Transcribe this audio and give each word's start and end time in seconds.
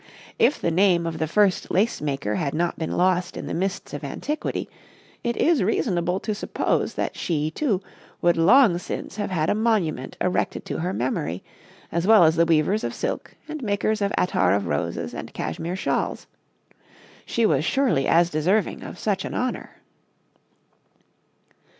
If 0.39 0.59
the 0.59 0.71
name 0.71 1.05
of 1.05 1.19
the 1.19 1.27
first 1.27 1.69
lace 1.69 2.01
maker 2.01 2.33
had 2.33 2.55
not 2.55 2.79
been 2.79 2.97
lost 2.97 3.37
in 3.37 3.45
the 3.45 3.53
mists 3.53 3.93
of 3.93 4.03
antiquity, 4.03 4.67
it 5.23 5.37
is 5.37 5.61
reasonable 5.61 6.19
to 6.21 6.33
suppose 6.33 6.95
that 6.95 7.15
she, 7.15 7.51
too, 7.51 7.83
would 8.19 8.35
long 8.35 8.79
since 8.79 9.17
have 9.17 9.29
had 9.29 9.47
a 9.47 9.53
monument 9.53 10.17
erected 10.19 10.65
to 10.65 10.79
her 10.79 10.91
memory, 10.91 11.43
as 11.91 12.07
well 12.07 12.23
as 12.23 12.35
the 12.35 12.45
weavers 12.47 12.83
of 12.83 12.95
silk 12.95 13.35
and 13.47 13.61
makers 13.61 14.01
of 14.01 14.11
attar 14.17 14.55
of 14.55 14.65
roses 14.65 15.13
and 15.13 15.35
cashmere 15.35 15.75
shawls. 15.75 16.25
She 17.23 17.45
was 17.45 17.63
surely 17.63 18.07
as 18.07 18.31
deserving 18.31 18.81
of 18.81 18.97
such 18.97 19.23
an 19.23 19.35
honor. 19.35 19.83